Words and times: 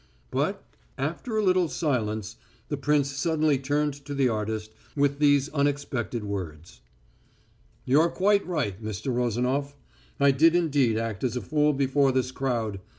But, 0.31 0.63
after 0.97 1.37
a 1.37 1.43
little 1.43 1.67
silence, 1.67 2.37
the 2.69 2.75
prince 2.75 3.11
suddenly 3.11 3.59
turned 3.59 3.93
to 4.05 4.15
the 4.15 4.29
artist 4.29 4.73
with 4.95 5.19
these 5.19 5.47
unexpected 5.49 6.23
words: 6.23 6.81
"You're 7.85 8.09
quite 8.09 8.43
right, 8.47 8.83
Mr. 8.83 9.13
Rozanof. 9.13 9.75
I 10.19 10.31
did 10.31 10.55
indeed 10.55 10.97
act 10.97 11.23
as 11.23 11.35
a 11.37 11.41
fool 11.41 11.71
before 11.73 12.11
this 12.11 12.31
crowd. 12.31 12.79